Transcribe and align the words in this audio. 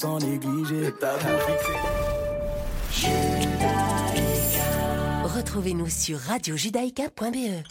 sans 0.00 0.18
négliger. 0.18 0.92
Retrouvez-nous 5.24 5.88
sur 5.88 6.18
radiojudaïka.be. 6.18 7.62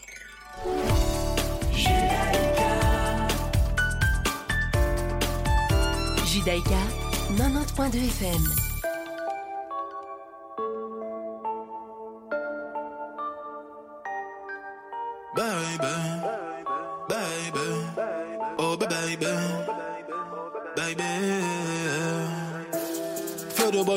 Judaïka 6.26 6.82
90.2 7.38 7.96
FM. 7.98 8.63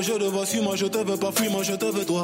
De 0.07 0.13
bois, 0.13 0.19
je 0.19 0.25
te 0.25 0.31
vois, 0.31 0.47
suis-moi, 0.47 0.77
je 0.77 0.87
te 0.87 0.99
veux 0.99 1.17
pas, 1.17 1.33
fuis-moi, 1.33 1.63
je 1.65 1.73
te 1.73 1.85
veux 1.85 2.05
toi. 2.05 2.23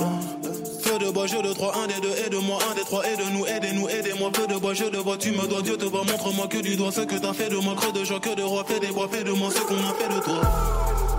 Feu 0.82 0.98
de 0.98 1.10
bois, 1.10 1.26
jeu 1.26 1.42
de 1.42 1.52
trois, 1.52 1.74
un 1.76 1.88
des 1.88 2.00
deux, 2.00 2.14
aide-moi, 2.26 2.58
un 2.70 2.74
des 2.76 2.82
trois, 2.82 3.04
aide-nous, 3.04 3.44
aidez-nous, 3.44 3.88
aidez-moi. 3.88 4.30
Feu 4.36 4.46
de 4.46 4.54
bois, 4.54 4.72
je 4.72 4.84
te 4.84 4.96
vois, 4.98 5.16
tu 5.16 5.32
me 5.32 5.48
dois, 5.48 5.62
Dieu 5.62 5.76
te 5.76 5.84
voit, 5.86 6.04
montre-moi 6.04 6.46
que 6.46 6.58
du 6.58 6.76
doigt 6.76 6.92
ce 6.92 7.00
que 7.00 7.16
t'as 7.16 7.32
fait 7.32 7.48
de 7.48 7.56
moi, 7.56 7.74
creux 7.74 7.92
de 7.92 8.04
joie, 8.04 8.20
que 8.20 8.34
de 8.36 8.42
roi, 8.42 8.64
fais 8.68 8.78
des 8.78 8.92
bois, 8.92 9.08
fais 9.10 9.24
de 9.24 9.32
moi 9.32 9.50
ce 9.50 9.60
qu'on 9.62 9.74
a 9.74 9.94
fait 9.94 10.14
de 10.14 10.20
toi. 10.22 10.40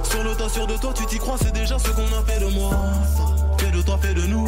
Sur 0.10 0.24
le 0.24 0.36
tas, 0.36 0.48
sûr 0.48 0.66
de 0.66 0.78
toi, 0.78 0.94
tu 0.96 1.06
t'y 1.06 1.18
crois, 1.18 1.36
c'est 1.38 1.52
déjà 1.52 1.78
ce 1.78 1.90
qu'on 1.90 2.02
a 2.02 2.24
fait 2.26 2.40
de 2.40 2.50
moi. 2.54 2.72
Fais 3.58 3.72
de 3.72 3.82
toi, 3.82 4.00
fais 4.02 4.14
de 4.14 4.22
nous, 4.22 4.48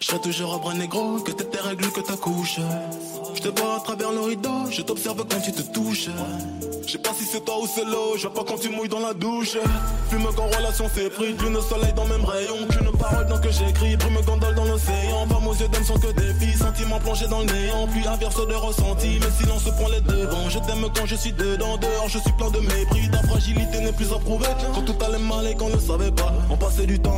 je 0.00 0.06
serai 0.06 0.20
toujours 0.20 0.54
un 0.54 0.58
bras 0.58 0.74
négro, 0.74 1.20
que 1.20 1.32
tes 1.32 1.58
règles, 1.58 1.90
que 1.90 2.00
ta 2.00 2.16
couche. 2.16 2.60
Je 3.34 3.40
te 3.40 3.48
vois 3.60 3.76
à 3.76 3.80
travers 3.80 4.12
le 4.12 4.20
rideau, 4.20 4.70
je 4.70 4.82
t'observe 4.82 5.24
quand 5.28 5.40
tu 5.40 5.52
te 5.52 5.62
touches. 5.62 6.08
Je 6.86 6.92
sais 6.92 6.98
pas 6.98 7.10
si 7.12 7.24
c'est 7.24 7.44
toi 7.44 7.56
ou 7.60 7.66
c'est 7.66 7.84
l'eau, 7.84 8.16
je 8.16 8.22
vois 8.22 8.32
pas 8.32 8.44
quand 8.44 8.58
tu 8.58 8.70
mouilles 8.70 8.88
dans 8.88 9.00
la 9.00 9.12
douche. 9.12 9.58
Fume 10.08 10.26
quand 10.34 10.46
relation 10.56 10.88
s'est 10.88 11.10
pris, 11.10 11.34
lune 11.34 11.58
soleil 11.60 11.92
dans 11.92 12.06
même 12.06 12.24
rayon. 12.24 12.66
Qu'une 12.70 12.90
parole 12.92 13.26
dans 13.26 13.38
que 13.38 13.50
j'écris, 13.50 13.96
brume 13.98 14.20
gondole 14.24 14.54
dans 14.54 14.64
l'océan. 14.64 15.26
Femmes 15.28 15.46
aux 15.46 15.54
yeux 15.54 15.68
d'homme 15.68 15.84
sont 15.84 15.98
que 15.98 16.12
des 16.12 16.32
filles, 16.40 16.56
sentiments 16.56 16.98
plongés 16.98 17.28
dans 17.28 17.40
le 17.40 17.44
néant. 17.44 17.86
Puis 17.88 18.06
inverse 18.08 18.46
de 18.46 18.54
ressenti, 18.54 19.18
mais 19.20 19.30
silence 19.38 19.64
prend 19.64 19.88
les 19.88 20.00
devants. 20.00 20.48
Je 20.48 20.58
t'aime 20.60 20.88
quand 20.96 21.04
je 21.04 21.16
suis 21.16 21.32
dedans, 21.32 21.76
dehors 21.76 22.08
je 22.08 22.18
suis 22.18 22.32
plein 22.32 22.50
de 22.50 22.60
mépris. 22.60 23.10
Ta 23.12 23.22
fragilité 23.28 23.80
n'est 23.80 23.92
plus 23.92 24.10
à 24.10 24.18
prouver. 24.18 24.46
Quand 24.74 24.82
tout 24.82 24.96
allait 25.04 25.18
mal 25.18 25.46
et 25.46 25.54
qu'on 25.54 25.68
ne 25.68 25.78
savait 25.78 26.12
pas, 26.12 26.32
on 26.48 26.56
passait 26.56 26.86
du 26.86 26.98
temps. 26.98 27.17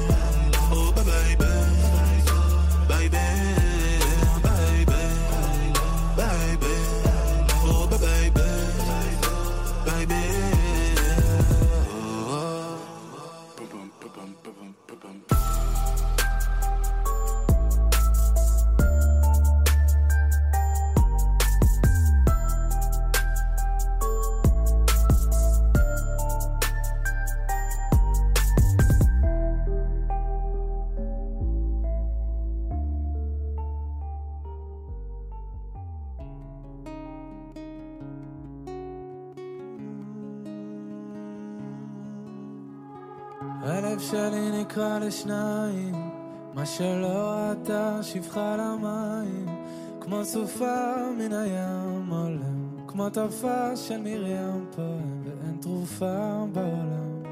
הלב 43.63 43.99
שלי 43.99 44.61
נקרע 44.61 44.99
לשניים, 44.99 46.09
מה 46.53 46.65
שלא 46.65 47.07
ראתה 47.07 48.03
שפחה 48.03 48.55
למים, 48.55 49.45
כמו 50.01 50.25
סופה 50.25 50.95
מן 51.17 51.33
הים 51.33 52.09
עולם, 52.09 52.77
כמו 52.87 53.09
טפה 53.09 53.75
של 53.75 54.01
מרים 54.01 54.65
פועם, 54.75 55.21
ואין 55.23 55.57
תרופה 55.61 56.45
בעולם. 56.53 57.23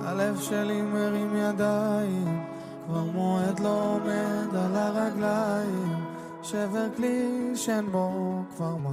הלב 0.00 0.40
שלי 0.40 0.82
מרים 0.82 1.36
ידיים, 1.36 2.44
כבר 2.86 3.04
מועד 3.04 3.60
לא 3.60 3.94
עומד 3.94 4.56
על 4.56 4.76
הרגליים, 4.76 6.04
שבר 6.42 6.86
כלי 6.96 7.50
שאין 7.54 7.86
בו 7.86 8.42
כבר 8.56 8.76
מה, 8.76 8.92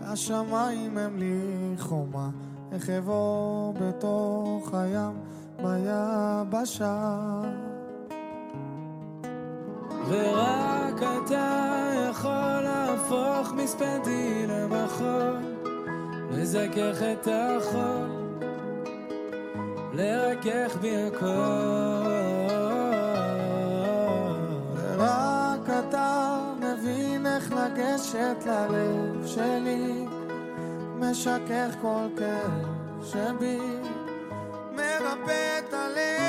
והשמיים 0.00 0.98
הם 0.98 1.18
לי 1.18 1.40
חומה. 1.78 2.30
איך 2.72 2.90
אעבור 2.90 3.74
בתוך 3.80 4.74
הים 4.74 5.12
ביבשה. 5.56 7.18
ורק 10.08 11.02
אתה 11.02 11.82
יכול 12.10 12.60
להפוך 12.62 13.52
מספדי 13.52 14.46
למחול 14.46 15.38
לזכך 16.30 17.02
את 17.12 17.28
החול 17.30 18.22
לרכך 19.92 20.76
בי 20.80 20.96
הכל. 20.96 21.26
ורק 24.76 25.70
אתה 25.88 26.40
מבין 26.60 27.26
איך 27.26 27.52
לגשת 27.52 28.46
ללב 28.46 29.26
שלי 29.26 30.11
משכך 31.02 31.74
כל 31.80 32.06
כאב 32.16 32.66
שבי, 33.04 33.58
מרפא 34.72 35.58
את 35.58 35.72
הלב. 35.72 36.22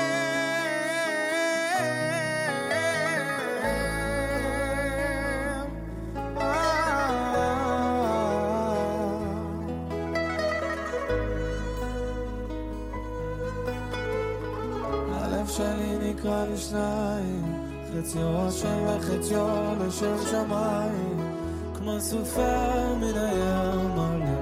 הלב 15.12 15.48
שלי 15.48 15.98
נקרע 16.02 16.44
לשניים, 16.52 17.68
חציו 17.92 18.48
השם 18.48 18.78
וחציו 18.86 19.74
לשם 19.86 20.16
שמיים, 20.30 21.32
כמו 21.74 22.00
סופה 22.00 22.94
מן 23.00 23.16
הים 23.16 23.90
עולה. 23.90 24.33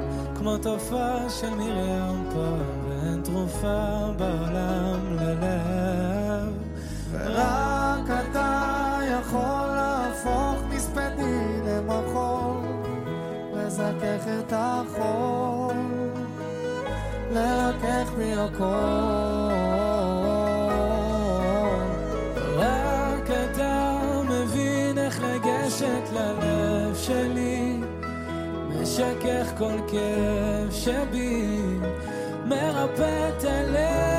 כמו 0.43 0.59
תופעה 0.59 1.31
של 1.31 1.51
מרים 1.55 2.31
פעם, 2.35 2.89
ואין 2.89 3.23
תרופה 3.23 4.11
בעולם 4.17 5.17
ללב. 5.17 6.53
ורק 7.13 8.11
אתה 8.31 8.99
יכול 9.21 9.67
להפוך 9.67 10.63
מספדי 10.71 11.61
למחול. 11.67 12.57
לזכך 13.55 14.25
את 14.39 14.53
החול, 14.57 15.75
לרכך 17.33 18.11
בי 18.17 18.33
הכל. 18.33 19.32
משכך 28.93 29.53
כל 29.59 29.79
כאב 29.91 30.71
שבי, 30.71 31.59
מרפא 32.45 33.29
את 33.29 33.45
הלב. 33.45 34.12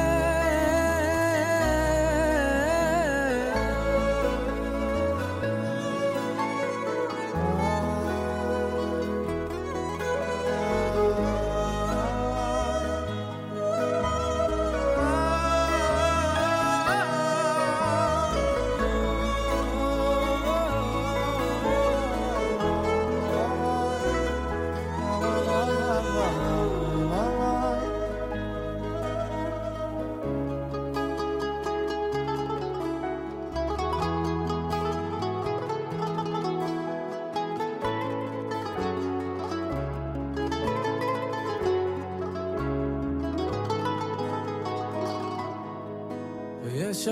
יש 47.04 47.10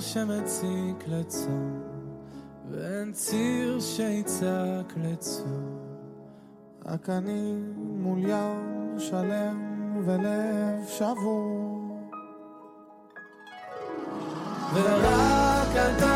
שמציק 0.00 1.08
לצום, 1.08 1.82
ואין 2.70 3.12
ציר 3.12 3.80
שיצעק 3.80 4.92
לצום. 4.96 5.78
רק 6.86 7.10
אני 7.10 7.54
מול 7.76 8.18
ים 8.18 8.94
שלם 8.98 10.02
ולב 10.04 10.86
שבור. 10.88 12.00
ורק 14.74 15.68
אתה 15.76 16.15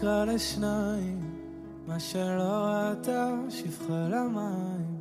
נקרע 0.00 0.24
לשניים, 0.24 1.20
מה 1.86 2.00
שלא 2.00 2.66
ראתה 2.66 3.34
שפחה 3.48 4.08
למים, 4.08 5.00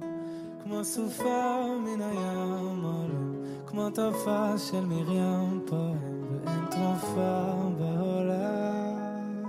כמו 0.63 0.83
סופה 0.83 1.65
מן 1.85 2.01
הים 2.01 2.83
עולם, 2.83 3.35
כמו 3.67 3.89
תופעה 3.89 4.57
של 4.57 4.85
מרים 4.85 5.61
פועם, 5.67 6.23
ואין 6.45 6.65
תרופה 6.71 7.53
בעולם. 7.77 9.43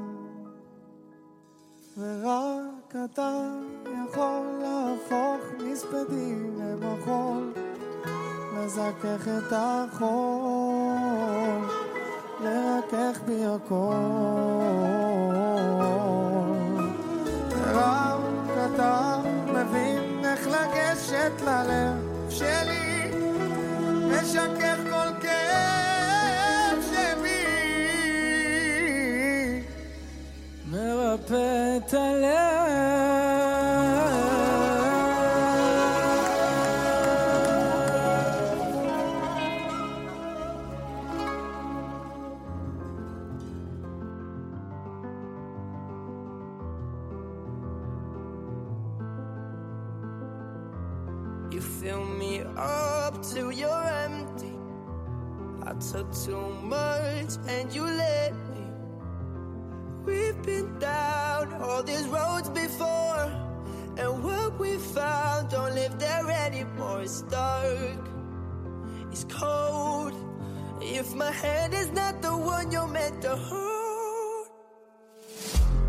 ורק 1.98 2.96
אתה 3.04 3.50
יכול 3.84 4.46
להפוך 4.62 5.40
מספדים 5.72 6.58
למחול, 6.60 7.52
לזכך 8.56 9.28
את 9.28 9.52
החול, 9.52 10.10
לרכך 12.40 13.20
בי 13.26 13.44
הכל. 13.44 15.09
לגשת 21.10 21.40
ללב 21.40 22.30
שלי, 22.30 23.10
משכך 24.06 24.76
כל 24.90 25.08
כאב 25.20 26.78
שבי. 26.90 27.44
מרפא 30.70 31.76
את 31.76 31.94
הלב. 31.94 32.59
All 61.80 61.86
these 61.86 62.06
roads 62.08 62.48
before, 62.50 63.32
and 63.96 64.22
what 64.22 64.58
we 64.58 64.76
found 64.76 65.48
don't 65.50 65.74
live 65.74 65.98
there 65.98 66.30
anymore. 66.30 67.00
It's 67.00 67.22
dark, 67.22 68.04
it's 69.10 69.24
cold. 69.24 70.12
If 70.82 71.14
my 71.14 71.30
hand 71.30 71.72
is 71.72 71.90
not 71.92 72.20
the 72.20 72.36
one 72.36 72.70
you're 72.70 72.86
meant 72.86 73.22
to 73.22 73.34
hold, 73.34 74.48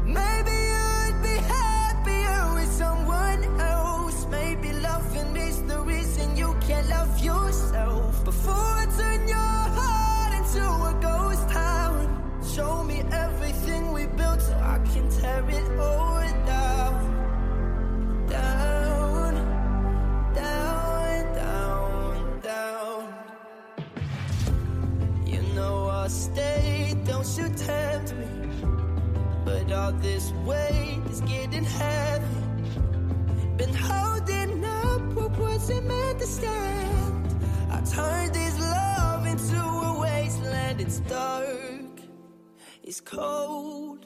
maybe 0.06 0.56
you'd 0.72 1.20
be 1.30 1.36
happier 1.56 2.54
with 2.56 2.72
someone 2.72 3.44
else. 3.60 4.26
Maybe 4.30 4.72
loving 4.72 5.36
is 5.36 5.62
the 5.64 5.80
reason 5.82 6.38
you 6.38 6.56
can't 6.62 6.88
love 6.88 7.20
yourself. 7.20 8.24
Before 8.24 8.54
I 8.54 8.86
turn 8.98 9.28
your 9.28 9.60
heart 9.78 10.34
into 10.40 10.64
a 10.64 10.94
ghost 11.02 11.50
town, 11.50 12.42
show 12.56 12.84
me 12.84 13.01
it's 15.50 15.70
going 15.70 16.46
down, 16.46 18.28
down, 18.28 19.34
down, 20.34 21.34
down, 21.36 22.40
down. 22.42 23.14
You 25.26 25.42
know 25.56 25.88
I'll 25.88 26.10
stay, 26.10 26.96
don't 27.06 27.28
you 27.38 27.50
tempt 27.50 28.14
me. 28.16 28.28
But 29.46 29.72
all 29.72 29.94
this 29.94 30.32
weight 30.46 31.02
is 31.10 31.22
getting 31.22 31.64
heavy. 31.64 32.26
Been 33.58 33.74
holding 33.74 34.64
up, 34.66 35.02
who 35.14 35.30
puts 35.30 35.70
him 35.70 35.90
at 35.92 36.20
the 36.20 36.26
stand. 36.26 37.36
I 37.72 37.82
turned 37.82 38.36
his 38.36 38.60
love 38.60 39.26
into 39.26 39.58
a 39.60 40.00
wasteland. 40.00 40.82
It's 40.82 41.00
dark, 41.00 42.02
it's 42.84 43.02
cold. 43.02 44.06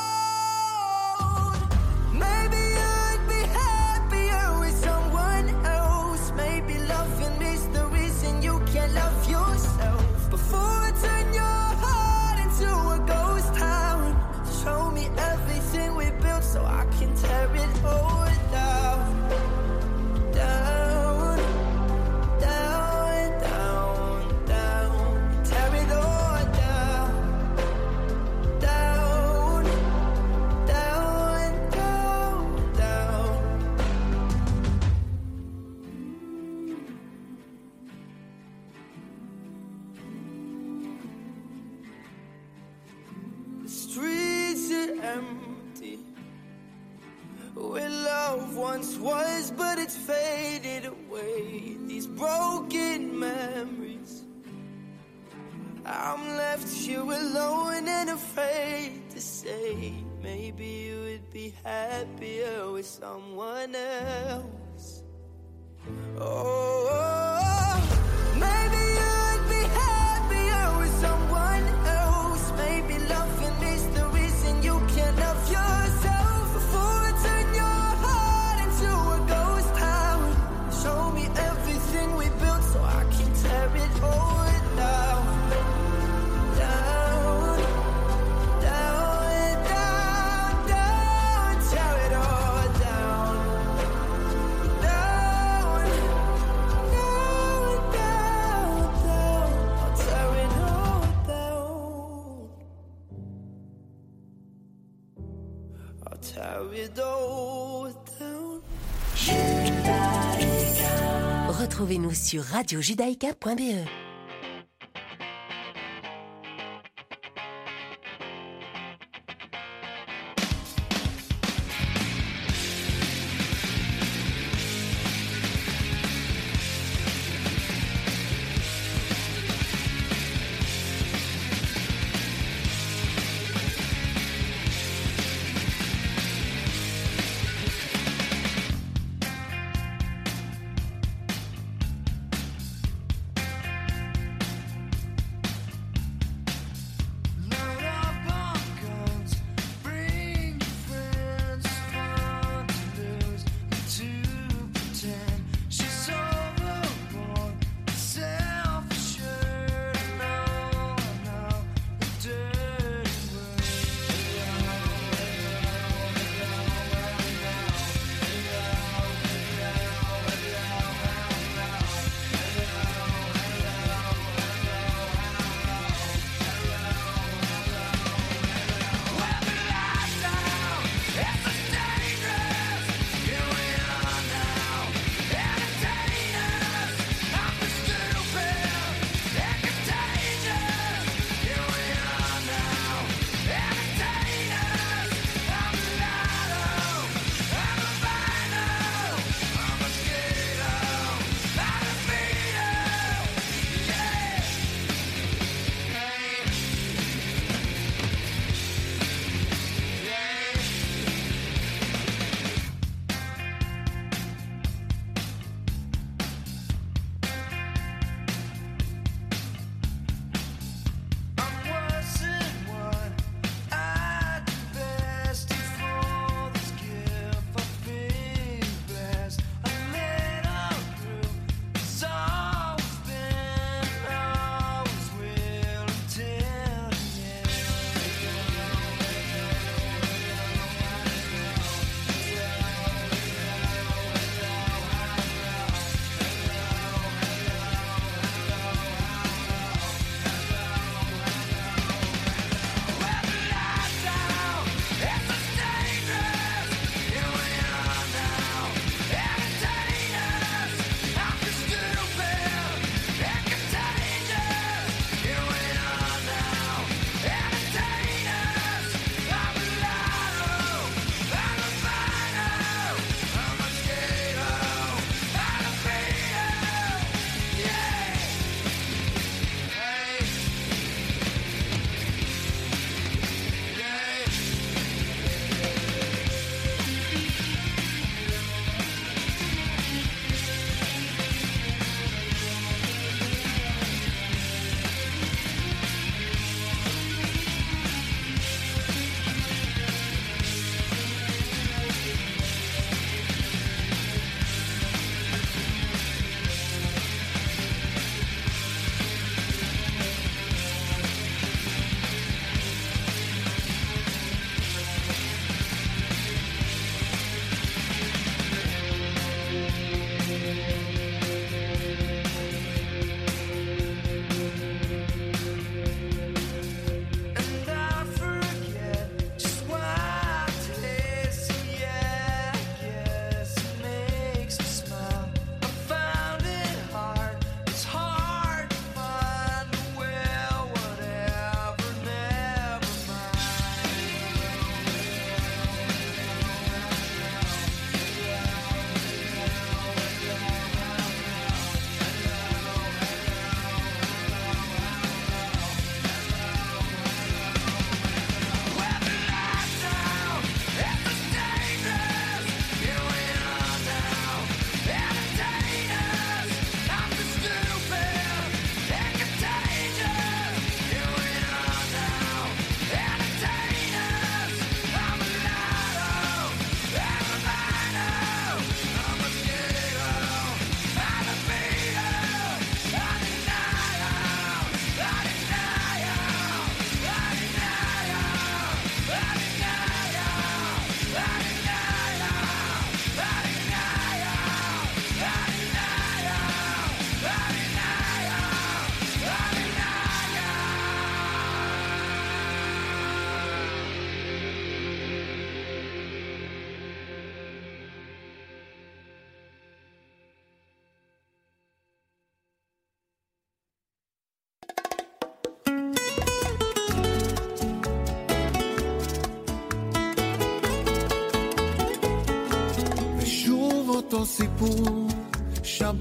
sur 112.31 112.43
radiojudaïka.be. 112.43 114.00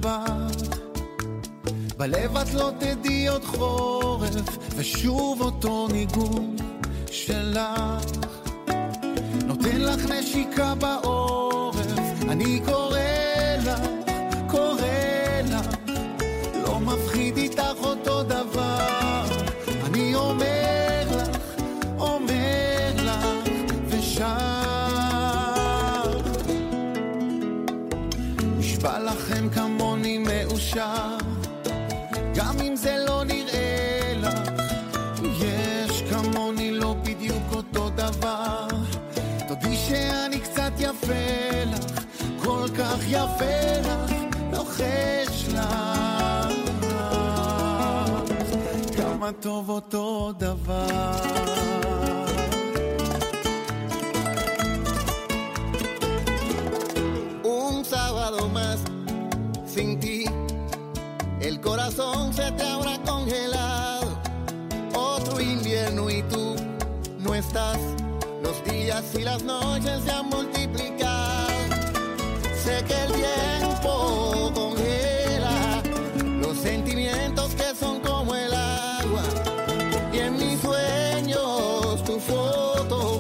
שבת. 0.01 0.79
בלב 1.97 2.37
את 2.37 2.55
לא 2.55 2.71
תדעי 2.79 3.29
עוד 3.29 3.45
חורף, 3.45 4.59
ושוב 4.77 5.41
אותו 5.41 5.89
ניגון 5.89 6.57
שלך. 7.11 8.21
נותן 9.47 9.81
לך 9.81 10.11
נשיקה 10.11 10.75
בעורף, 10.75 11.77
אני 12.29 12.61
קורא 12.67 13.10
דבר. 38.01 38.67
תודי 39.49 39.77
שאני 39.77 40.41
קצת 40.41 40.73
יפה 40.79 41.65
לך, 41.67 42.05
כל 42.43 42.69
כך 42.79 42.99
יפה 43.09 43.81
לך, 43.85 44.13
לוחש 44.53 45.49
לך. 45.49 45.75
כמה 48.97 49.33
טוב 49.41 49.71
אותו 49.71 50.33
דבר. 50.39 51.11
Sábado 57.97 58.49
sin 59.75 59.91
ti, 60.03 60.19
el 61.49 61.61
corazón 61.67 62.33
se 62.33 62.47
te 62.53 62.65
habrá 62.73 62.95
estás. 67.41 67.79
Los 68.43 68.63
días 68.65 69.03
y 69.19 69.23
las 69.23 69.43
noches 69.43 70.03
se 70.05 70.11
han 70.11 70.29
multiplicado. 70.29 71.49
Sé 72.63 72.85
que 72.87 72.97
el 73.05 73.13
tiempo 73.13 74.53
congela 74.55 75.83
los 76.43 76.57
sentimientos 76.59 77.55
que 77.55 77.75
son 77.75 78.01
como 78.01 78.35
el 78.35 78.53
agua. 78.53 79.23
Y 80.13 80.19
en 80.19 80.37
mis 80.37 80.61
sueños 80.61 82.05
tu 82.05 82.21
foto 82.21 83.19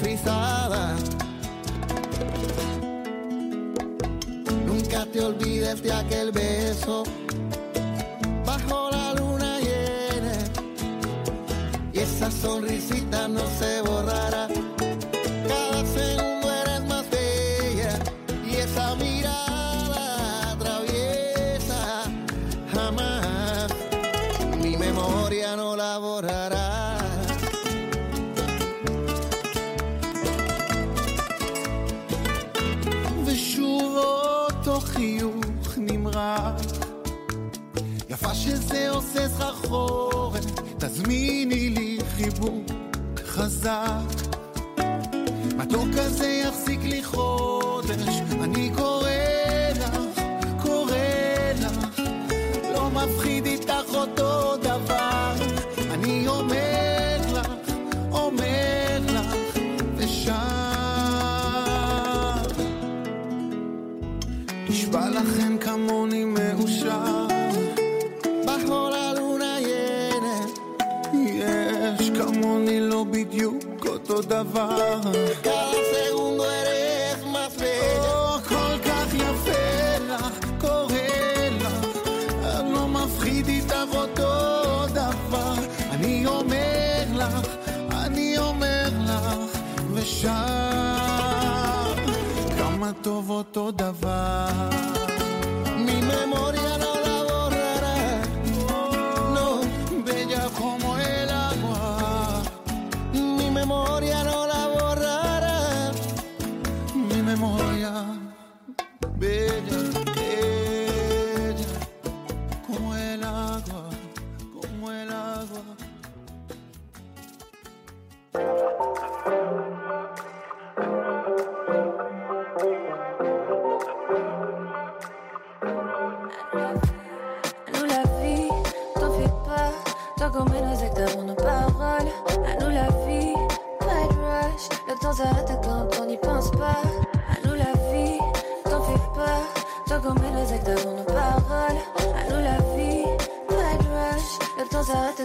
frisada. 0.00 0.96
Nunca 4.64 5.06
te 5.06 5.20
olvides 5.20 5.82
de 5.82 5.92
aquel 5.92 6.30
beso 6.30 7.02
esa 12.19 12.29
sonrisita 12.31 13.27
no 13.27 13.43
se 13.59 13.81
borrará. 13.81 14.47
Cada 15.47 15.81
segundo 15.97 16.45
eres 16.61 16.83
más 16.91 17.05
bella 17.09 17.93
y 18.49 18.55
esa 18.55 18.95
mirada 18.95 20.51
atraviesa 20.51 21.81
jamás 22.73 23.67
mi 24.61 24.77
memoria 24.77 25.55
no 25.55 25.75
la 25.75 25.97
borrará. 25.97 26.71
ושוב 33.25 33.97
אותו 33.97 34.79
חיוך 34.79 35.77
נמרח. 35.77 36.61
יפה 38.09 38.33
שזה 38.33 38.89
עושה 38.89 39.29
סחרחורת, 39.29 40.45
תזמיני 40.77 41.69
לי 41.69 41.88
חיבוק 42.24 42.70
חזק. 43.26 44.30
מתוק 45.56 45.88
כזה 45.96 46.26
יחזיק 46.26 46.80
לי 46.82 47.04
חודש, 47.04 48.20
אני 48.44 48.70
קורא 48.76 48.99
דבר. 74.30 75.00
eres 77.10 77.24
más 77.34 77.52
bella. 77.60 77.98
או, 77.98 78.38
כל 78.48 78.78
כך 78.86 79.14
יפה 79.14 79.98
לך, 80.08 80.38
קורא 80.60 81.08
לך, 81.60 81.86
לא 82.72 82.88
מפחיד 82.88 83.48
איתך 83.48 83.74
אותו 83.94 84.86
דבר. 84.86 85.54
אני 85.90 86.26
אומר 86.26 87.04
לך, 87.14 87.46
אני 87.92 88.38
אומר 88.38 88.88
לך, 89.04 89.58
ושר, 89.94 90.30
כמה 92.58 92.90
טוב 93.02 93.30
אותו 93.30 93.70
דבר. 93.70 95.19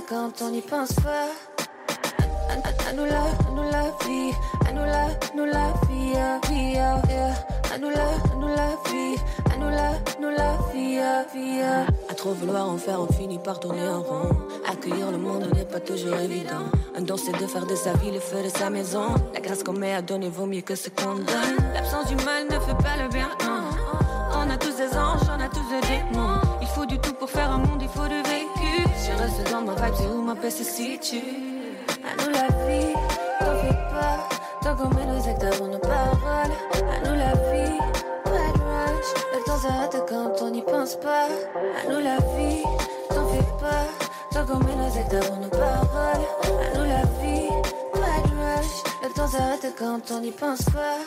Quand 0.08 0.42
on 0.42 0.50
n'y 0.50 0.62
pense 0.62 0.94
pas. 0.94 1.30
À, 2.88 2.94
nous 2.94 3.06
la, 3.06 3.22
à 3.22 3.52
nous 3.56 3.64
la 3.64 3.84
vie, 4.06 4.32
à 4.68 4.72
nous 4.72 4.86
la, 4.86 5.08
nous 5.36 5.46
la 5.46 5.74
vie, 5.88 6.14
ah, 6.16 6.40
vie, 6.48 6.78
ah. 6.78 7.02
À 7.74 7.78
nous 7.78 7.90
la, 7.90 8.38
nous 8.40 8.48
la 8.48 8.70
vie, 8.90 9.16
à 9.54 9.58
nous 9.58 9.70
la, 9.70 9.90
à 9.90 10.22
nous 10.22 10.30
la 10.30 10.58
vie, 10.74 11.00
ah, 11.00 11.26
vie. 11.34 11.62
À 12.10 12.14
trop 12.14 12.34
vouloir 12.34 12.70
en 12.70 12.78
faire, 12.78 13.02
on 13.02 13.12
finit 13.12 13.40
par 13.40 13.60
tourner 13.60 13.88
en 13.88 14.02
rond. 14.02 14.30
Accueillir 14.72 15.12
le 15.12 15.18
monde 15.18 15.50
n'est 15.56 15.66
pas 15.66 15.80
toujours 15.80 16.16
évident. 16.18 16.66
Un 16.96 17.02
don, 17.02 17.18
c'est 17.18 17.38
de 17.40 17.48
faire 17.48 17.66
de 17.66 17.76
sa 17.76 17.94
vie 17.94 18.12
le 18.12 18.20
feu 18.20 18.44
de 18.44 18.50
sa 18.50 18.70
maison. 18.70 19.16
La 19.34 19.42
grâce 19.42 19.64
qu'on 19.64 19.74
met 19.74 19.94
à 19.94 20.02
donner 20.02 20.30
vaut 20.30 20.46
mieux 20.46 20.62
que 20.62 20.76
ce 20.76 20.90
qu'on 20.90 21.16
donne. 21.16 21.58
L'absence 21.74 22.08
du 22.08 22.16
mal 22.24 22.46
ne 22.46 22.60
fait 22.60 22.78
pas 22.78 23.02
le 23.02 23.10
bien, 23.10 23.30
non. 23.44 23.64
On 24.38 24.50
a 24.50 24.58
tous 24.58 24.76
des 24.76 24.96
anges, 24.96 25.28
on 25.30 25.42
a 25.42 25.50
tous 25.50 25.68
des 25.70 25.82
démons. 25.88 26.40
Il 26.62 26.68
faut 26.68 26.86
du 26.86 27.00
tout 27.00 27.14
pour 27.14 27.30
faire 27.30 27.52
un 27.52 27.58
monde, 27.58 27.82
il 27.82 27.90
faut 27.90 28.08
du 28.08 28.22
vécu. 28.22 28.45
Je 29.04 29.12
reste 29.22 29.52
dans 29.52 29.62
ma 29.62 29.74
vibe, 29.76 29.94
c'est 29.98 30.08
où 30.08 30.22
ma 30.22 30.36
paix 30.36 30.50
se 30.50 30.64
situe? 30.64 31.22
À 32.04 32.24
nous 32.24 32.32
la 32.32 32.48
vie, 32.66 32.94
t'en 33.40 33.56
fais 33.62 33.78
pas. 33.94 34.18
Tant 34.62 34.76
qu'on 34.76 34.90
met 34.96 35.06
nos 35.06 35.28
actes 35.30 35.44
avant 35.44 35.68
nos 35.68 35.80
paroles. 35.80 36.54
À 36.74 37.08
nous 37.08 37.16
la 37.16 37.34
vie, 37.52 37.78
pas 38.24 38.52
rush. 38.64 39.10
Le 39.34 39.44
temps 39.46 39.58
s'arrête 39.58 39.98
quand 40.10 40.42
on 40.42 40.50
n'y 40.52 40.62
pense 40.62 40.96
pas. 40.96 41.28
À 41.28 41.90
nous 41.90 42.00
la 42.00 42.18
vie, 42.36 42.64
t'en 43.10 43.28
fais 43.28 43.46
pas. 43.60 43.86
Tant 44.32 44.46
qu'on 44.46 44.60
met 44.60 44.76
nos 44.76 44.98
actes 44.98 45.14
avant 45.14 45.38
nos 45.38 45.50
paroles. 45.50 46.26
À 46.64 46.78
nous 46.78 46.86
la 46.86 47.02
vie, 47.22 47.50
pas 47.94 48.22
rush. 48.32 48.84
Le 49.04 49.10
temps 49.14 49.28
s'arrête 49.28 49.74
quand 49.78 50.12
on 50.12 50.20
n'y 50.22 50.32
pense 50.32 50.64
pas. 50.66 51.00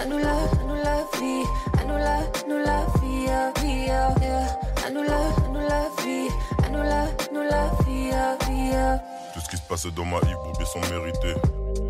À, 0.00 0.04
nous 0.06 0.18
la, 0.18 0.30
à 0.30 0.64
nous 0.66 0.76
la 0.76 0.98
vie, 1.18 1.44
à 1.78 1.84
nous 1.84 1.98
la, 1.98 2.18
nous 2.48 2.58
la 2.64 2.86
vie, 3.00 3.26
ah, 3.28 3.52
yeah. 4.22 4.67
À 4.88 4.90
nous 4.90 5.02
la, 5.02 5.16
à 5.16 5.48
nous 5.52 5.68
la 5.68 6.02
vie, 6.02 6.28
à 6.64 6.68
nous 6.70 6.82
la, 6.82 7.02
à 7.02 7.08
nous 7.30 7.42
la 7.42 7.68
vie, 7.84 8.08
vie. 8.48 8.72
Tout 9.34 9.40
ce 9.40 9.50
qui 9.50 9.58
se 9.58 9.62
passe 9.68 9.84
dans 9.84 10.06
ma 10.06 10.18
vie 10.20 10.32
pour 10.42 10.52
bien 10.56 10.64
s'en 10.64 10.80
mériter. 10.80 11.34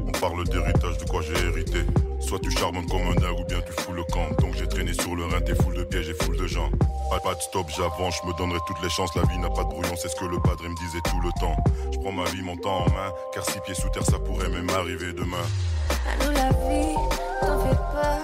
On 0.09 0.11
parle 0.19 0.43
d'héritage, 0.49 0.99
de 0.99 1.05
quoi 1.09 1.21
j'ai 1.23 1.47
hérité. 1.47 1.87
Soit 2.19 2.41
tu 2.41 2.51
charbonnes 2.51 2.89
comme 2.89 3.03
un 3.03 3.15
dingue 3.15 3.39
ou 3.39 3.45
bien 3.45 3.61
tu 3.61 3.73
fous 3.83 3.93
le 3.93 4.03
camp. 4.03 4.27
Donc 4.41 4.55
j'ai 4.55 4.67
traîné 4.67 4.93
sur 4.95 5.15
le 5.15 5.27
rein, 5.27 5.41
t'es 5.41 5.55
full 5.55 5.77
de 5.77 5.85
pièges 5.85 6.09
et 6.09 6.25
full 6.25 6.37
de 6.39 6.49
gens. 6.49 6.71
Pas, 7.09 7.21
pas 7.21 7.37
de 7.37 7.41
stop, 7.41 7.69
j'avance, 7.69 8.17
je 8.21 8.27
me 8.27 8.37
donnerai 8.37 8.59
toutes 8.67 8.83
les 8.83 8.91
chances. 8.91 9.15
La 9.15 9.23
vie 9.23 9.39
n'a 9.39 9.51
pas 9.51 9.63
de 9.63 9.69
brouillon, 9.69 9.95
c'est 9.95 10.09
ce 10.09 10.17
que 10.17 10.25
le 10.25 10.41
padre 10.41 10.65
me 10.65 10.75
disait 10.75 11.03
tout 11.05 11.21
le 11.23 11.31
temps. 11.39 11.55
Je 11.93 11.99
prends 12.01 12.11
ma 12.11 12.25
vie, 12.25 12.43
mon 12.43 12.57
temps 12.57 12.79
en 12.79 12.91
main, 12.91 13.13
car 13.33 13.45
six 13.45 13.61
pieds 13.61 13.77
sous 13.77 13.91
terre, 13.91 14.07
ça 14.07 14.19
pourrait 14.19 14.49
même 14.49 14.69
arriver 14.71 15.13
demain. 15.13 15.47
À 15.89 16.25
nous 16.25 16.33
la 16.33 16.49
vie, 16.49 16.97
t'en 17.43 17.61
fais 17.61 17.77
pas. 17.77 18.19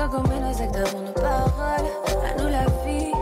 Qu'on 0.00 0.22
met 0.22 0.40
nos 0.40 0.62
actes 0.62 0.76
avant 0.76 1.00
nos 1.00 1.12
paroles. 1.12 1.86
À 2.24 2.40
nous 2.40 2.48
la 2.48 2.64
vie, 2.86 3.12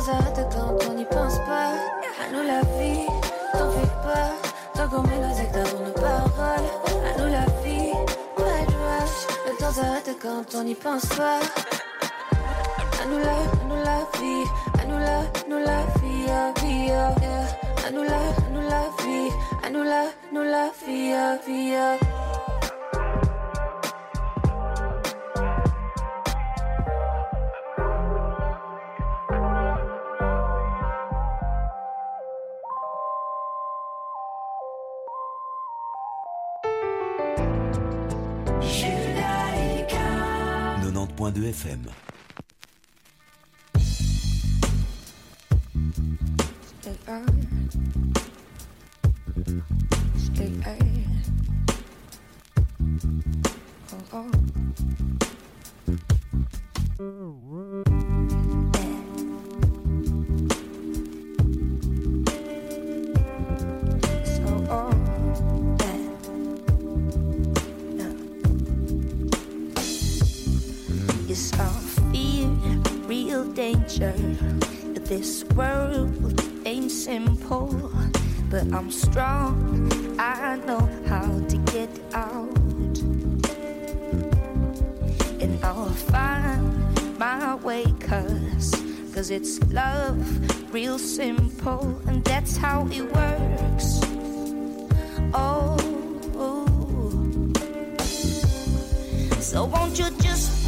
s'arrête 0.00 0.46
quand 0.54 0.76
on 0.88 0.94
n'y 0.94 1.04
pense 1.04 1.38
pas. 1.38 1.72
À 2.20 2.32
nous 2.32 2.42
la 2.46 2.60
vie, 2.78 3.06
t'en 3.52 3.70
fais 3.70 3.90
pas. 4.04 4.30
Tant 4.74 4.88
qu'on 4.88 5.02
met 5.02 5.18
nos 5.18 5.38
actes 5.38 5.56
avant 5.56 5.84
nos 5.84 5.92
paroles. 5.92 6.68
À 7.08 7.20
nous 7.20 7.30
la 7.30 7.44
vie, 7.62 7.92
pas 8.36 8.60
de 8.70 8.76
rush. 8.86 9.18
Le 9.46 9.56
temps 9.58 9.72
s'arrête 9.72 10.16
quand 10.20 10.54
on 10.54 10.64
n'y 10.64 10.74
pense 10.74 11.06
pas. 11.06 11.40
À 13.02 13.06
nous 13.06 13.18
la, 13.18 13.30
à 13.30 13.64
nous 13.68 13.82
la 13.84 13.98
vie, 14.18 14.44
à 14.80 14.84
nous 14.86 14.98
la, 14.98 15.18
à 15.18 15.48
nous 15.48 15.58
la 15.58 15.80
vie, 16.00 16.26
oh, 16.28 16.60
vie, 16.60 16.86
oh, 16.88 17.20
yeah. 17.22 17.86
À 17.86 17.90
nous 17.90 18.02
la, 18.02 18.16
à 18.16 18.50
nous 18.52 18.60
la 18.60 18.82
vie, 19.02 19.30
à 19.64 19.70
nous 19.70 19.82
la, 19.82 20.00
à 20.00 20.32
nous 20.32 20.42
la 20.42 20.70
vie, 20.86 21.12
oh, 21.14 21.46
vie, 21.46 21.74
oh. 21.76 22.19
De 41.32 41.48
FM. 41.48 41.90
This 75.20 75.44
world 75.54 76.40
ain't 76.64 76.90
simple, 76.90 77.92
but 78.48 78.72
I'm 78.72 78.90
strong. 78.90 79.92
I 80.18 80.56
know 80.64 80.80
how 81.04 81.28
to 81.46 81.56
get 81.74 81.90
out, 82.14 82.56
and 85.42 85.62
I'll 85.62 85.90
find 86.08 87.18
my 87.18 87.54
way. 87.56 87.84
Cause, 88.00 88.72
cause 89.12 89.30
it's 89.30 89.60
love, 89.70 90.16
real 90.72 90.98
simple, 90.98 92.00
and 92.06 92.24
that's 92.24 92.56
how 92.56 92.88
it 92.90 93.02
works. 93.14 94.00
Oh. 95.34 95.76
So 99.38 99.64
won't 99.64 99.98
you 99.98 100.08
just 100.22 100.59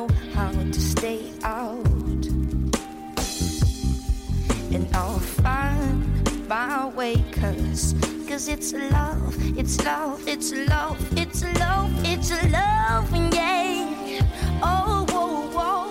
know 0.00 0.14
how 0.34 0.50
to 0.50 0.80
stay 0.80 1.32
out 1.42 2.24
and 4.74 4.86
I'll 4.94 5.18
find 5.18 6.48
my 6.48 6.86
way 6.88 7.16
cause 7.32 7.94
cause 8.28 8.48
it's 8.48 8.72
love 8.72 9.34
it's 9.58 9.84
love 9.84 10.26
it's 10.26 10.52
love 10.52 10.98
it's 11.18 11.42
love 11.58 11.92
it's 12.04 12.30
love 12.30 13.08
yeah 13.34 14.20
oh 14.62 15.06
whoa, 15.10 15.28
whoa. 15.56 15.84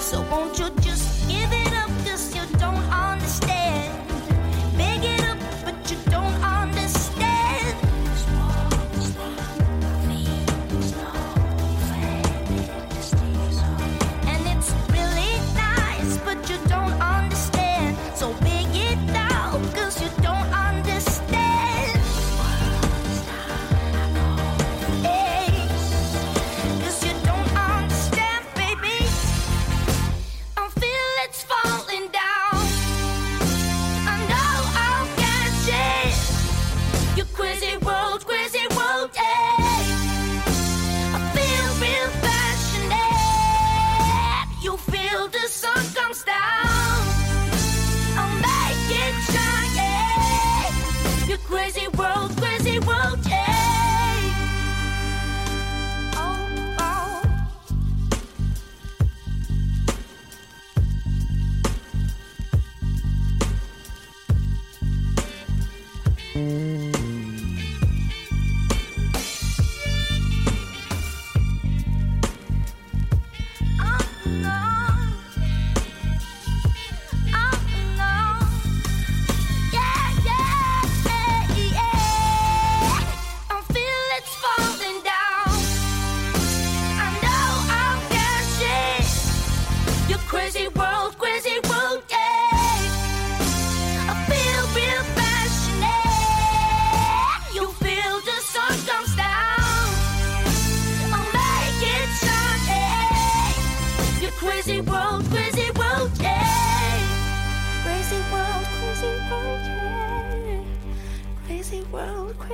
so 0.00 0.22
won't 0.30 0.58
you 0.58 0.87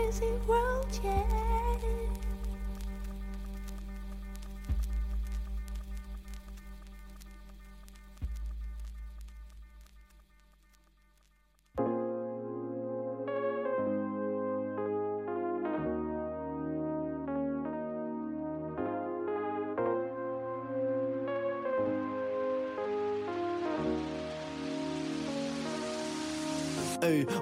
crazy 0.05 0.33
world, 0.47 1.01
yeah. 1.03 2.34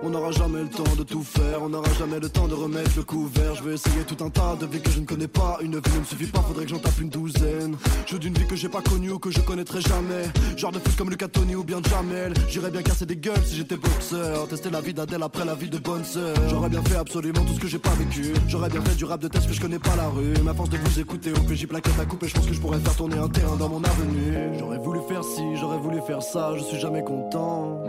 On 0.02 0.10
n'aura 0.10 0.30
jamais 0.32 0.62
le 0.62 0.68
temps 0.68 0.96
de 0.98 1.02
tout 1.04 1.22
faire, 1.22 1.62
on 1.62 1.68
n'aura 1.68 1.92
jamais 1.98 2.18
le 2.18 2.28
temps 2.28 2.48
de 2.48 2.54
remettre 2.54 2.90
le 2.96 3.02
couvert. 3.02 3.54
Je 3.54 3.62
vais 3.62 3.74
essayer 3.74 4.02
tout 4.04 4.22
un 4.24 4.30
tas 4.30 4.56
de 4.60 4.66
vies 4.66 4.80
que 4.80 4.90
je 4.90 5.00
ne 5.00 5.04
connais 5.04 5.28
pas. 5.28 5.58
Une 5.60 5.76
vie 5.76 5.92
ne 5.94 6.00
me 6.00 6.04
suffit 6.04 6.26
pas, 6.26 6.40
faudrait 6.40 6.64
que 6.64 6.70
j'en 6.70 6.78
tape 6.78 7.00
une 7.00 7.08
douzaine. 7.08 7.76
Je 8.06 8.16
d'une 8.16 8.34
vie 8.34 8.46
que 8.46 8.56
j'ai 8.56 8.68
pas 8.68 8.82
connue 8.82 9.10
ou 9.10 9.18
que 9.18 9.30
je 9.30 9.40
connaîtrai 9.40 9.80
jamais. 9.80 10.24
Genre 10.56 10.72
de 10.72 10.78
fils 10.78 10.96
comme 10.96 11.10
Lucas 11.10 11.28
Tony 11.28 11.54
ou 11.54 11.64
bien 11.64 11.80
Jamel. 11.82 12.34
J'irais 12.48 12.70
bien 12.70 12.82
casser 12.82 13.06
des 13.06 13.16
gueules 13.16 13.44
si 13.44 13.56
j'étais 13.56 13.76
boxeur. 13.76 14.48
Tester 14.48 14.70
la 14.70 14.80
vie 14.80 14.94
d'Adèle 14.94 15.22
après 15.22 15.44
la 15.44 15.54
vie 15.54 15.70
de 15.70 15.78
bonne 15.78 16.04
sœur. 16.04 16.36
J'aurais 16.48 16.68
bien 16.68 16.82
fait 16.82 16.96
absolument 16.96 17.44
tout 17.44 17.54
ce 17.54 17.60
que 17.60 17.68
j'ai 17.68 17.78
pas 17.78 17.94
vécu. 17.98 18.32
J'aurais 18.48 18.68
bien 18.68 18.80
fait 18.80 18.96
du 18.96 19.04
rap 19.04 19.20
de 19.20 19.28
test 19.28 19.46
que 19.46 19.52
je 19.52 19.60
connais 19.60 19.78
pas 19.78 19.96
la 19.96 20.08
rue. 20.08 20.34
Ma 20.44 20.54
force 20.54 20.70
de 20.70 20.76
vous 20.76 21.00
écouter 21.00 21.32
au 21.32 21.40
PJ 21.40 21.66
plaquette 21.66 21.98
à 22.00 22.04
couper, 22.04 22.28
je 22.28 22.34
pense 22.34 22.46
que 22.46 22.54
je 22.54 22.60
pourrais 22.60 22.78
faire 22.78 22.96
tourner 22.96 23.18
un 23.18 23.28
terrain 23.28 23.56
dans 23.56 23.68
mon 23.68 23.82
avenue. 23.82 24.58
J'aurais 24.58 24.78
voulu 24.78 25.00
faire 25.08 25.24
ci, 25.24 25.42
j'aurais 25.60 25.78
voulu 25.78 26.00
faire 26.06 26.22
ça, 26.22 26.52
je 26.56 26.62
suis 26.64 26.78
jamais 26.78 27.02
content. 27.02 27.82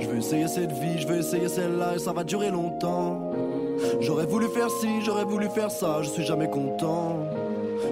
Je 0.00 0.06
veux 0.06 0.18
essayer 0.18 0.48
cette 0.48 0.72
vie, 0.72 0.98
je 0.98 1.06
veux 1.06 1.18
essayer 1.18 1.48
celle-là 1.48 1.94
et 1.96 1.98
ça 1.98 2.12
va 2.12 2.24
durer 2.24 2.50
longtemps. 2.50 3.32
J'aurais 4.00 4.26
voulu 4.26 4.46
faire 4.48 4.70
ci, 4.70 4.88
j'aurais 5.04 5.24
voulu 5.24 5.48
faire 5.48 5.70
ça, 5.70 6.02
je 6.02 6.10
suis 6.10 6.24
jamais 6.24 6.48
content. 6.48 7.18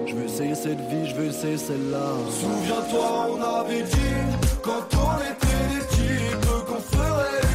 Je 0.05 0.13
veux 0.13 0.25
essayer 0.25 0.55
cette 0.55 0.79
vie, 0.89 1.07
je 1.07 1.15
veux 1.15 1.25
essayer 1.27 1.57
celle-là. 1.57 2.13
Souviens-toi, 2.29 3.27
on 3.31 3.41
avait 3.61 3.83
dit 3.83 3.97
quand 4.61 4.87
on 4.93 5.17
était 5.17 5.67
des 5.73 5.85
types 5.95 6.45
qu'on 6.67 6.81
ferait 6.95 7.48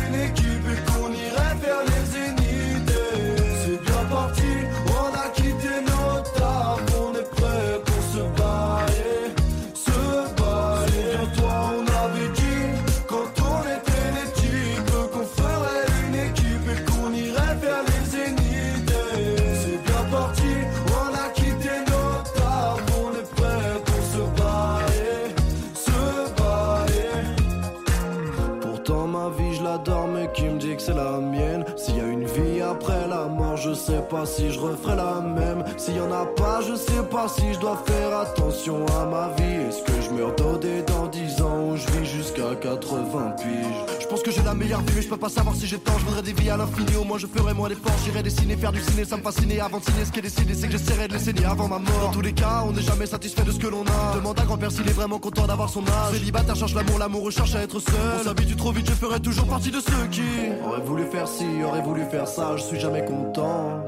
sais 33.94 34.02
pas 34.02 34.26
si 34.26 34.50
je 34.50 34.58
referai 34.58 34.96
la 34.96 35.20
même. 35.20 35.64
S'il 35.76 35.96
y 35.96 36.00
en 36.00 36.10
a 36.10 36.26
pas 36.26 36.60
je 36.60 36.74
sais 36.74 37.02
pas 37.10 37.28
si 37.28 37.54
je 37.54 37.58
dois 37.60 37.80
faire 37.86 38.16
attention 38.16 38.84
à 39.00 39.04
ma 39.04 39.28
vie. 39.36 39.68
Est-ce 39.68 39.82
que 39.82 40.00
je 40.02 40.10
meurs 40.10 40.34
dodé 40.34 40.82
dans 40.82 41.06
10 41.06 41.42
ans 41.42 41.68
ou 41.68 41.76
je 41.76 41.86
vis 41.90 42.06
jusqu'à 42.06 42.54
80 42.60 43.36
piges 43.38 44.03
pense 44.14 44.22
que 44.22 44.30
j'ai 44.30 44.42
la 44.42 44.54
meilleure 44.54 44.80
vie 44.82 44.92
mais 44.94 45.02
je 45.02 45.08
peux 45.08 45.16
pas 45.16 45.28
savoir 45.28 45.56
si 45.56 45.66
j'ai 45.66 45.78
tort. 45.78 45.98
Je 45.98 46.04
voudrais 46.04 46.22
des 46.22 46.32
vies 46.32 46.48
à 46.48 46.56
l'infini 46.56 46.94
au 46.96 47.02
moins 47.02 47.18
je 47.18 47.26
ferai 47.26 47.52
moins 47.52 47.68
d'efforts 47.68 47.98
J'irai 48.04 48.22
dessiner, 48.22 48.56
faire 48.56 48.70
du 48.70 48.80
ciné, 48.80 49.04
ça 49.04 49.16
me 49.16 49.22
fascinait. 49.22 49.58
Avant 49.58 49.78
de 49.78 49.84
signer 49.84 50.04
ce 50.04 50.12
qui 50.12 50.20
est 50.20 50.22
décidé 50.22 50.54
c'est 50.54 50.66
que 50.68 50.72
j'essaierai 50.72 51.08
de 51.08 51.14
les 51.14 51.18
saigner 51.18 51.44
avant 51.44 51.66
ma 51.66 51.80
mort. 51.80 52.00
Dans 52.00 52.12
tous 52.12 52.20
les 52.20 52.32
cas 52.32 52.62
on 52.64 52.70
n'est 52.70 52.82
jamais 52.82 53.06
satisfait 53.06 53.42
de 53.42 53.50
ce 53.50 53.58
que 53.58 53.66
l'on 53.66 53.82
a. 53.82 54.14
Demande 54.14 54.38
à 54.38 54.44
grand-père 54.44 54.70
s'il 54.70 54.86
est 54.86 54.92
vraiment 54.92 55.18
content 55.18 55.48
d'avoir 55.48 55.68
son 55.68 55.82
âge. 55.82 56.12
Célibataire 56.12 56.54
cherche 56.54 56.74
l'amour, 56.76 56.98
l'amour 57.00 57.24
recherche 57.24 57.56
à 57.56 57.62
être 57.62 57.80
seul. 57.80 57.94
On 58.20 58.24
s'habitue 58.24 58.54
trop 58.54 58.70
vite, 58.70 58.88
je 58.88 58.94
ferai 58.94 59.18
toujours 59.18 59.46
partie 59.46 59.72
de 59.72 59.80
ceux 59.80 60.06
qui 60.12 60.22
Aurait 60.64 60.82
voulu 60.82 61.06
faire 61.10 61.26
ci, 61.26 61.46
aurait 61.64 61.82
voulu 61.82 62.04
faire 62.08 62.28
ça, 62.28 62.56
je 62.56 62.62
suis 62.62 62.78
jamais 62.78 63.04
content. 63.04 63.84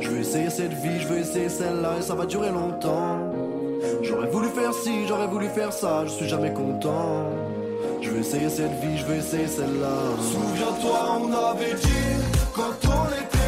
Je 0.00 0.08
veux 0.08 0.20
essayer 0.20 0.48
cette 0.48 0.72
vie, 0.72 1.00
je 1.00 1.06
veux 1.06 1.18
essayer 1.18 1.50
celle-là 1.50 1.96
et 1.98 2.02
ça 2.02 2.14
va 2.14 2.24
durer 2.24 2.50
longtemps. 2.50 3.18
J'aurais 4.02 4.28
voulu 4.28 4.48
faire 4.48 4.72
ci, 4.72 5.06
j'aurais 5.06 5.26
voulu 5.26 5.48
faire 5.48 5.72
ça, 5.74 6.04
je 6.06 6.12
suis 6.12 6.28
jamais 6.28 6.54
content 6.54 7.26
Je 8.10 8.14
veux 8.16 8.20
essayer 8.22 8.50
cette 8.50 8.80
vie, 8.80 8.98
je 8.98 9.04
veux 9.04 9.18
essayer 9.18 9.46
celle-là. 9.46 9.94
Souviens-toi, 10.20 11.18
on 11.20 11.32
avait 11.32 11.74
dit 11.74 12.16
quand 12.52 12.74
on 12.88 13.06
était 13.06 13.39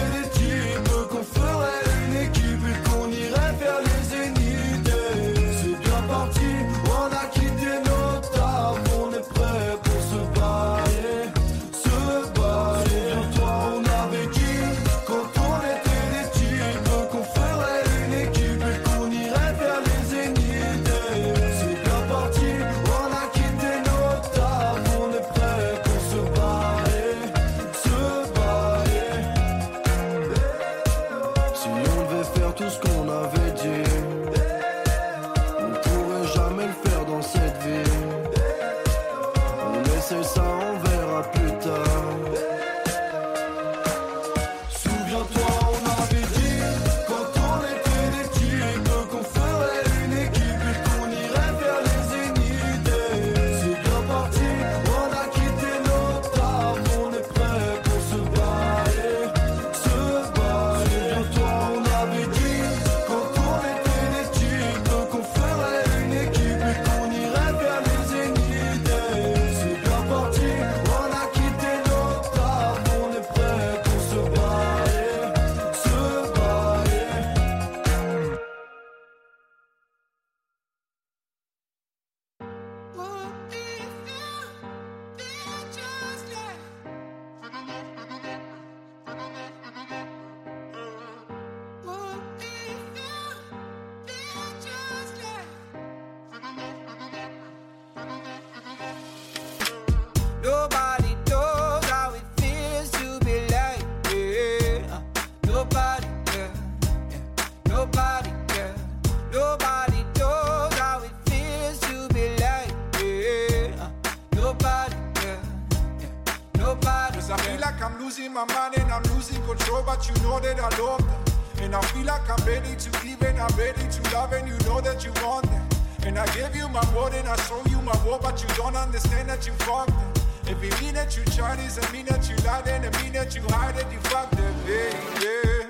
I'm 117.83 117.99
losing 118.01 118.33
my 118.33 118.45
mind 118.45 118.79
and 118.79 118.91
I'm 118.93 119.03
losing 119.15 119.43
control, 119.43 119.83
but 119.85 120.09
you 120.09 120.15
know 120.23 120.39
that 120.39 120.59
I 120.61 120.69
love 120.79 121.05
that. 121.05 121.63
And 121.63 121.75
I 121.75 121.81
feel 121.93 122.05
like 122.05 122.29
I'm 122.31 122.45
ready 122.47 122.77
to 122.77 122.91
give 123.03 123.23
and 123.23 123.39
I'm 123.39 123.57
ready 123.57 123.83
to 123.89 124.15
love, 124.15 124.33
and 124.33 124.47
you 124.47 124.57
know 124.69 124.81
that 124.81 125.05
you 125.05 125.13
want 125.23 125.47
that. 125.47 126.07
And 126.07 126.19
I 126.19 126.27
give 126.35 126.55
you 126.55 126.69
my 126.69 126.85
word 126.95 127.15
and 127.15 127.29
I 127.29 127.37
show 127.43 127.63
you 127.71 127.81
my 127.83 127.97
word, 128.07 128.21
but 128.23 128.43
you 128.43 128.49
don't 128.57 128.77
understand 128.77 129.29
that 129.29 129.47
you 129.47 129.53
fucked 129.55 129.91
it. 129.91 130.23
If 130.51 130.63
it 130.63 130.83
mean 130.83 130.95
that 130.95 131.17
you 131.17 131.25
tried, 131.25 131.57
doesn't 131.57 131.93
mean 131.93 132.07
that 132.07 132.29
you 132.29 132.37
lied, 132.45 132.67
and 132.69 132.85
it 132.85 133.03
mean 133.03 133.13
that 133.13 133.35
you 133.35 133.43
hide 133.49 133.77
it, 133.77 133.87
you 133.93 133.99
fucked 134.11 134.39
it, 134.39 134.67
baby. 134.67 134.97
Feeling 135.21 135.62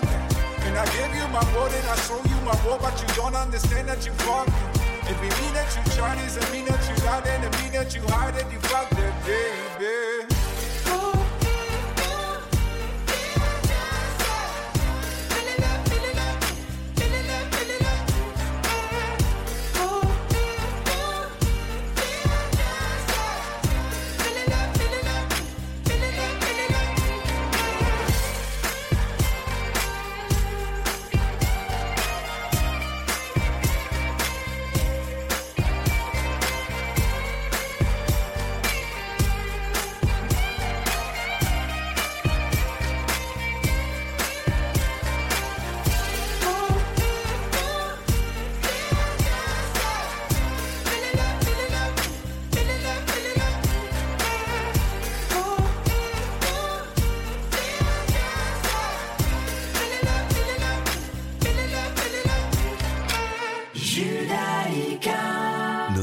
want 0.00 0.10
it. 0.10 0.66
And 0.66 0.76
I 0.76 0.84
gave 0.86 1.14
you 1.14 1.26
my 1.28 1.44
word 1.54 1.72
and 1.72 1.88
I 1.88 1.96
show 1.96 2.16
you 2.16 2.38
my 2.44 2.56
word, 2.66 2.80
but 2.80 3.00
you 3.00 3.08
don't 3.14 3.34
understand 3.34 3.88
that 3.88 4.04
you 4.04 4.12
fucked 4.12 4.48
it. 4.48 4.80
If 5.10 5.16
it 5.16 5.42
mean 5.42 5.54
that 5.54 5.68
you 5.74 5.82
does 5.96 6.36
it 6.36 6.52
mean 6.52 6.66
that 6.66 6.82
you 6.88 7.04
lied, 7.06 7.26
and 7.26 7.44
it 7.44 7.62
mean 7.62 7.72
that 7.72 7.94
you 7.94 8.02
hide 8.08 8.36
it, 8.36 8.46
you 8.52 8.58
fucked 8.58 8.92
it, 8.92 9.14
baby. 9.24 10.17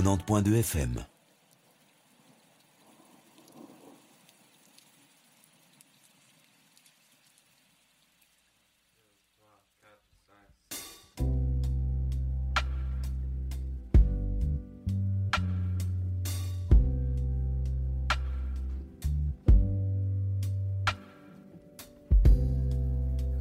90.2 0.05 0.59
FM. 0.59 1.03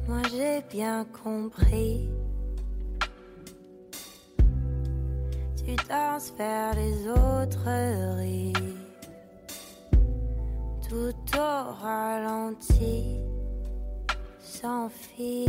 Moi 0.07 0.21
j'ai 0.31 0.63
bien 0.71 1.05
compris. 1.23 2.09
Tu 5.65 5.75
danses 5.89 6.31
vers 6.37 6.75
les 6.75 7.07
autres 7.09 8.17
rires. 8.17 8.53
Tout 10.87 11.37
au 11.39 11.73
ralenti 11.81 13.19
s'enfuit, 14.39 15.47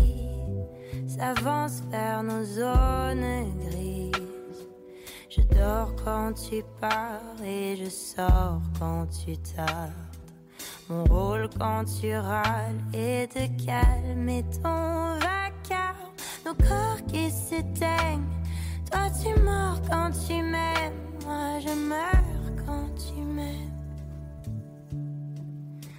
s'avance 1.07 1.83
vers 1.91 2.23
nos 2.23 2.45
zones 2.45 3.53
grises. 3.69 4.67
Je 5.29 5.43
dors 5.55 5.95
quand 6.03 6.33
tu 6.33 6.63
pars 6.81 7.21
et 7.45 7.77
je 7.77 7.91
sors 7.91 8.63
quand 8.79 9.07
tu 9.09 9.37
tardes. 9.37 9.93
Mon 10.89 11.05
rôle 11.05 11.51
quand 11.59 11.85
tu 12.01 12.17
râles 12.17 12.81
est 12.95 13.27
de 13.35 13.65
calmer 13.67 14.45
ton 14.63 15.19
vacarme. 15.19 16.13
Nos 16.47 16.55
corps 16.55 17.05
qui 17.07 17.31
s'éteignent. 17.31 18.36
Toi 18.91 19.11
tu 19.23 19.41
mords 19.41 19.81
quand 19.91 20.11
tu 20.27 20.35
m'aimes. 20.43 20.93
Moi 21.25 21.61
je 21.61 21.75
meurs 21.89 22.67
quand 22.67 22.89
tu 22.97 23.21
m'aimes. 23.21 23.66